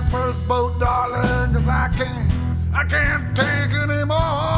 first 0.03 0.45
boat, 0.47 0.79
darling, 0.79 1.53
cause 1.53 1.67
I 1.67 1.89
can't, 1.95 2.31
I 2.73 2.83
can't 2.85 3.35
take 3.35 3.71
anymore. 3.73 4.48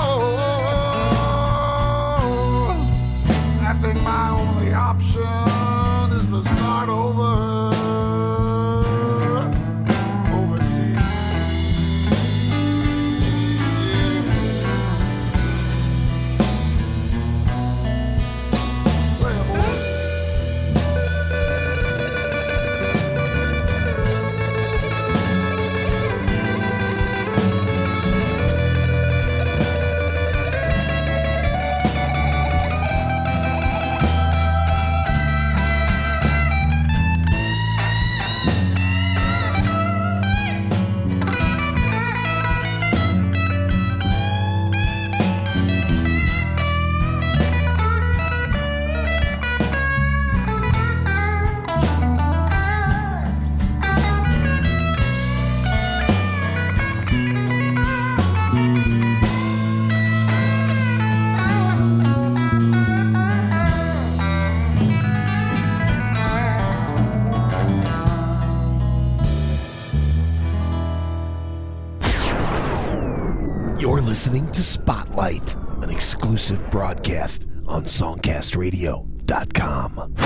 Broadcast 76.72 77.46
on 77.68 77.84
SongcastRadio.com. 77.84 80.21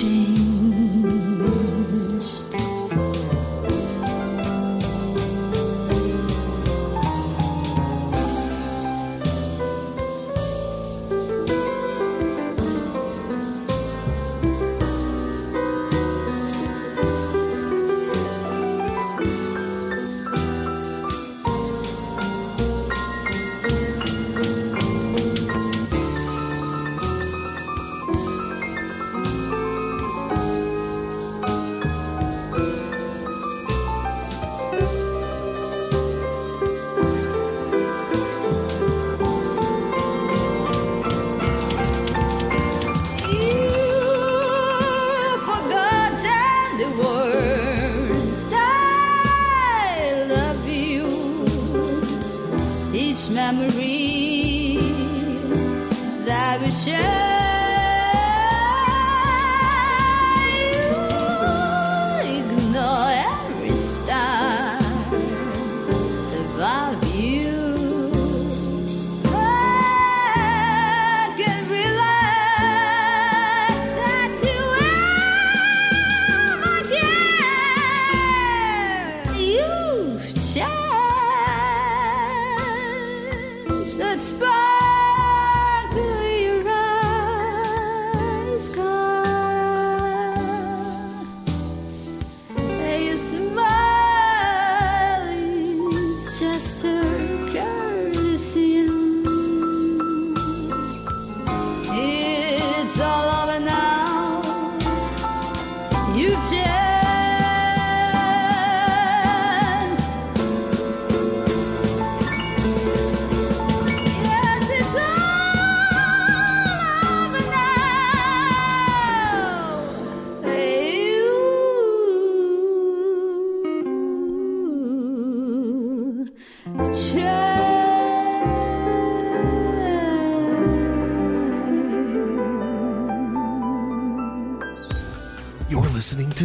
情。 0.00 0.29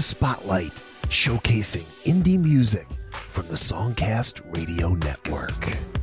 spotlight 0.05 0.83
showcasing 1.07 1.85
indie 2.03 2.39
music 2.39 2.87
from 3.29 3.47
the 3.47 3.55
Songcast 3.55 4.41
Radio 4.53 4.89
Network. 4.93 5.94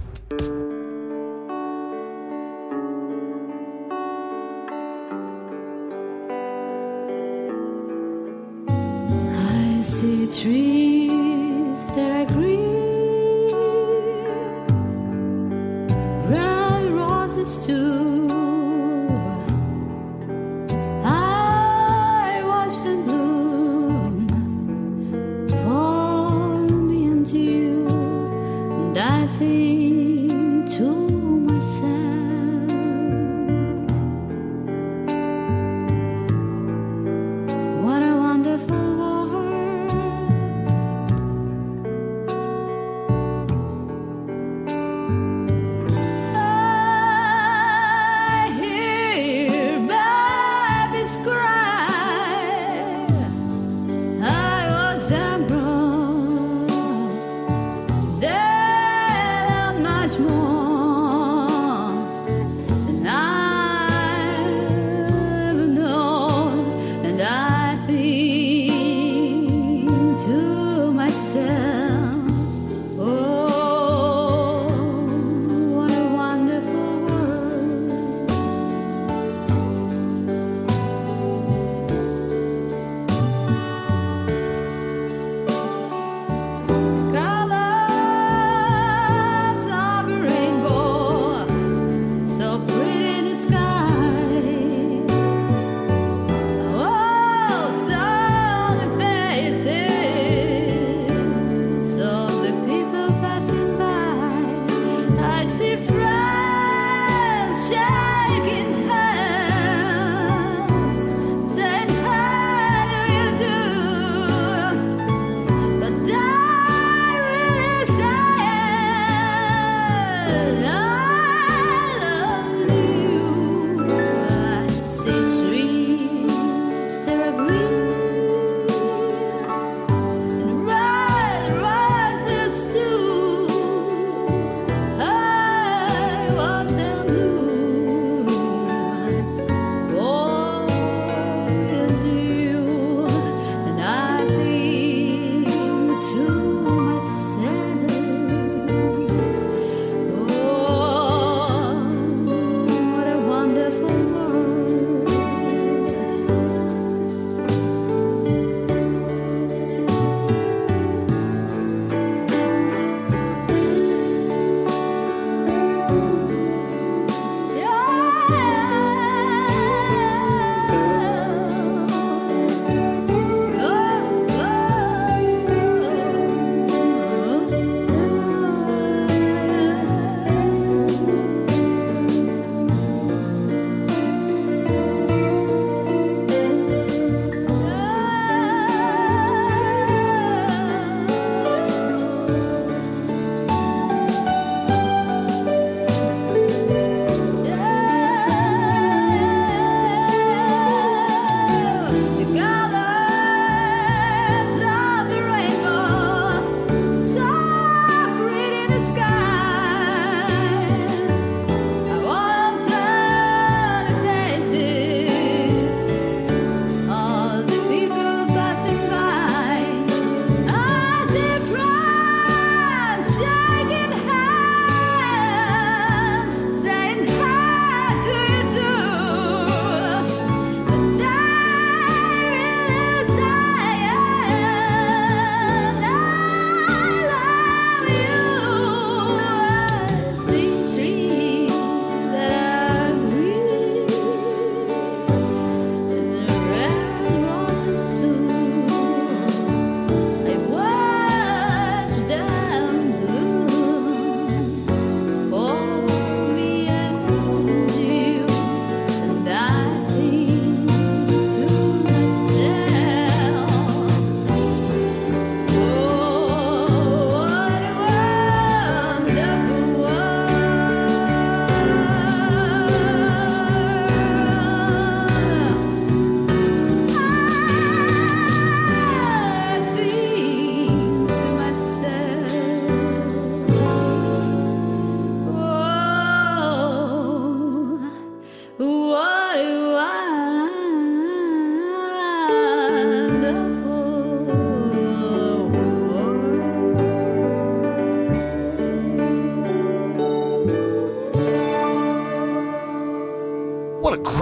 to 70.22 70.61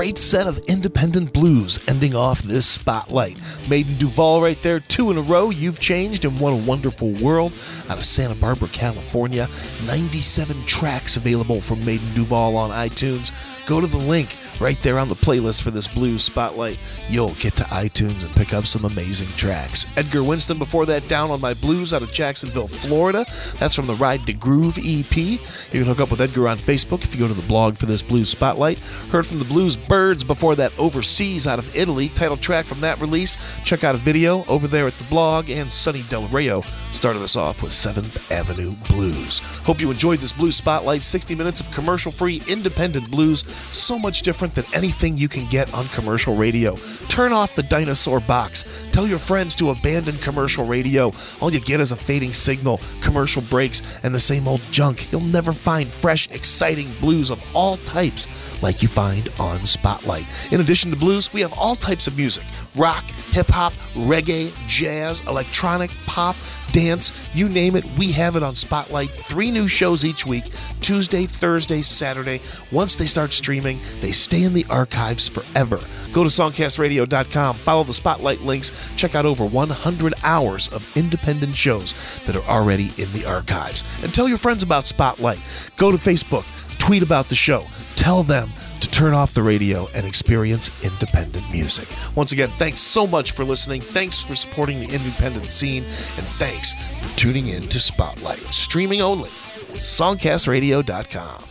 great 0.00 0.16
set 0.16 0.46
of 0.46 0.56
independent 0.60 1.30
blues 1.30 1.78
ending 1.86 2.14
off 2.14 2.40
this 2.40 2.64
spotlight. 2.64 3.38
Madlen 3.68 3.98
Duval 3.98 4.40
right 4.40 4.62
there, 4.62 4.80
two 4.80 5.10
in 5.10 5.18
a 5.18 5.20
row. 5.20 5.50
You've 5.50 5.78
changed 5.78 6.24
and 6.24 6.40
what 6.40 6.54
a 6.54 6.56
wonderful 6.56 7.10
world. 7.22 7.52
Out 7.90 7.98
of 7.98 8.04
Santa 8.06 8.34
Barbara, 8.34 8.68
California. 8.68 9.46
97 9.84 10.64
tracks 10.64 11.18
available 11.18 11.60
from 11.60 11.84
Madlen 11.84 12.14
Duval 12.14 12.56
on 12.56 12.70
iTunes. 12.70 13.30
Go 13.66 13.78
to 13.78 13.86
the 13.86 13.98
link 13.98 14.34
right 14.60 14.80
there 14.82 14.98
on 14.98 15.08
the 15.08 15.14
playlist 15.14 15.62
for 15.62 15.70
this 15.70 15.88
blues 15.88 16.22
spotlight. 16.22 16.78
You'll 17.08 17.34
get 17.34 17.56
to 17.56 17.64
iTunes 17.64 18.22
and 18.22 18.34
pick 18.36 18.52
up 18.52 18.66
some 18.66 18.84
amazing 18.84 19.28
tracks. 19.36 19.86
Edgar 19.96 20.22
Winston 20.22 20.58
before 20.58 20.86
that, 20.86 21.08
Down 21.08 21.30
on 21.30 21.40
My 21.40 21.54
Blues 21.54 21.94
out 21.94 22.02
of 22.02 22.12
Jacksonville, 22.12 22.68
Florida. 22.68 23.24
That's 23.56 23.74
from 23.74 23.86
the 23.86 23.94
Ride 23.94 24.26
to 24.26 24.32
Groove 24.32 24.78
EP. 24.78 25.16
You 25.16 25.38
can 25.72 25.84
hook 25.84 26.00
up 26.00 26.10
with 26.10 26.20
Edgar 26.20 26.48
on 26.48 26.58
Facebook 26.58 27.02
if 27.02 27.14
you 27.14 27.20
go 27.20 27.28
to 27.28 27.34
the 27.34 27.46
blog 27.48 27.76
for 27.76 27.86
this 27.86 28.02
blues 28.02 28.28
spotlight. 28.28 28.78
Heard 29.10 29.26
from 29.26 29.38
the 29.38 29.44
Blues 29.46 29.76
Byrds 29.76 30.24
before 30.24 30.54
that, 30.56 30.72
Overseas 30.78 31.46
out 31.46 31.58
of 31.58 31.76
Italy. 31.76 32.08
Title 32.10 32.36
track 32.36 32.64
from 32.64 32.80
that 32.80 33.00
release. 33.00 33.36
Check 33.64 33.84
out 33.84 33.94
a 33.94 33.98
video 33.98 34.44
over 34.46 34.66
there 34.66 34.86
at 34.86 34.94
the 34.94 35.04
blog. 35.04 35.50
And 35.50 35.72
Sonny 35.72 36.02
Del 36.08 36.26
Rio 36.28 36.62
started 36.92 37.22
us 37.22 37.36
off 37.36 37.62
with 37.62 37.72
7th 37.72 38.30
Avenue 38.30 38.74
Blues. 38.88 39.38
Hope 39.64 39.80
you 39.80 39.90
enjoyed 39.90 40.18
this 40.18 40.32
blues 40.32 40.56
spotlight. 40.56 41.02
60 41.02 41.34
minutes 41.34 41.60
of 41.60 41.70
commercial 41.70 42.12
free 42.12 42.42
independent 42.48 43.10
blues. 43.10 43.44
So 43.70 43.98
much 43.98 44.22
different 44.50 44.72
than 44.72 44.82
anything 44.82 45.16
you 45.16 45.28
can 45.28 45.46
get 45.46 45.72
on 45.74 45.86
commercial 45.88 46.36
radio. 46.36 46.76
Turn 47.08 47.32
off 47.32 47.54
the 47.54 47.62
dinosaur 47.64 48.20
box. 48.20 48.64
Tell 48.92 49.06
your 49.06 49.18
friends 49.18 49.54
to 49.56 49.70
abandon 49.70 50.16
commercial 50.18 50.64
radio. 50.64 51.12
All 51.40 51.52
you 51.52 51.60
get 51.60 51.80
is 51.80 51.92
a 51.92 51.96
fading 51.96 52.32
signal, 52.32 52.80
commercial 53.00 53.42
breaks, 53.42 53.82
and 54.02 54.14
the 54.14 54.20
same 54.20 54.48
old 54.48 54.60
junk. 54.70 55.10
You'll 55.12 55.20
never 55.20 55.52
find 55.52 55.88
fresh, 55.88 56.28
exciting 56.30 56.90
blues 57.00 57.30
of 57.30 57.40
all 57.54 57.76
types 57.78 58.28
like 58.62 58.82
you 58.82 58.88
find 58.88 59.28
on 59.38 59.64
Spotlight. 59.66 60.26
In 60.50 60.60
addition 60.60 60.90
to 60.90 60.96
blues, 60.96 61.32
we 61.32 61.40
have 61.40 61.52
all 61.58 61.74
types 61.74 62.06
of 62.06 62.16
music 62.16 62.44
rock, 62.76 63.02
hip 63.32 63.48
hop, 63.48 63.72
reggae, 63.94 64.52
jazz, 64.68 65.26
electronic, 65.26 65.90
pop, 66.06 66.36
dance, 66.72 67.12
you 67.34 67.48
name 67.48 67.76
it, 67.76 67.84
we 67.98 68.12
have 68.12 68.36
it 68.36 68.42
on 68.42 68.56
Spotlight. 68.56 69.10
Three 69.10 69.50
new 69.50 69.68
shows 69.68 70.04
each 70.04 70.26
week 70.26 70.44
Tuesday, 70.80 71.26
Thursday, 71.26 71.82
Saturday. 71.82 72.40
Once 72.72 72.96
they 72.96 73.06
start 73.06 73.32
streaming, 73.32 73.80
they 74.00 74.12
stay 74.12 74.42
in 74.42 74.54
the 74.54 74.66
archives 74.70 75.28
forever. 75.28 75.78
Go 76.12 76.24
to 76.24 76.30
songcastradio.com, 76.30 77.54
follow 77.56 77.84
the 77.84 77.94
Spotlight 77.94 78.40
links, 78.40 78.72
check 78.96 79.14
out 79.14 79.26
over 79.26 79.44
100 79.44 80.14
hours 80.22 80.68
of 80.68 80.96
independent 80.96 81.54
shows 81.54 81.94
that 82.26 82.36
are 82.36 82.44
already 82.44 82.92
in 82.96 83.12
the 83.12 83.24
archives. 83.26 83.84
And 84.02 84.12
tell 84.12 84.28
your 84.28 84.38
friends 84.38 84.62
about 84.62 84.86
Spotlight. 84.86 85.40
Go 85.76 85.90
to 85.90 85.96
Facebook, 85.96 86.44
tweet 86.78 87.02
about 87.02 87.28
the 87.28 87.34
show, 87.34 87.64
tell 87.96 88.22
them 88.22 88.50
to 88.80 88.90
turn 88.90 89.14
off 89.14 89.34
the 89.34 89.42
radio 89.42 89.88
and 89.94 90.06
experience 90.06 90.70
independent 90.82 91.44
music. 91.50 91.88
Once 92.14 92.32
again, 92.32 92.48
thanks 92.58 92.80
so 92.80 93.06
much 93.06 93.32
for 93.32 93.44
listening. 93.44 93.80
Thanks 93.80 94.22
for 94.22 94.34
supporting 94.34 94.80
the 94.80 94.94
independent 94.94 95.46
scene. 95.46 95.82
And 95.82 96.26
thanks 96.38 96.72
for 97.00 97.18
tuning 97.18 97.48
in 97.48 97.62
to 97.64 97.80
Spotlight, 97.80 98.38
streaming 98.52 99.00
only, 99.02 99.30
songcastradio.com. 99.74 101.49